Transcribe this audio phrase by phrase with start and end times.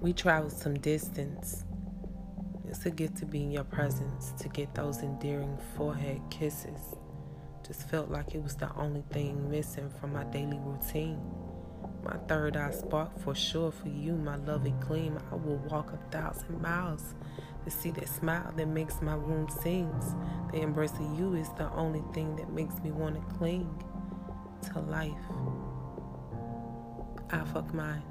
[0.00, 1.64] We traveled some distance.
[2.68, 6.94] It's a gift to be in your presence, to get those endearing forehead kisses.
[7.66, 11.20] Just felt like it was the only thing missing from my daily routine.
[12.02, 15.18] My third eye spark for sure for you, my lovely gleam.
[15.32, 17.14] I will walk a thousand miles
[17.64, 19.90] to see that smile that makes my womb sing.
[20.52, 23.82] The embrace of you is the only thing that makes me want to cling
[24.72, 25.12] to life.
[27.30, 28.02] I fuck mine.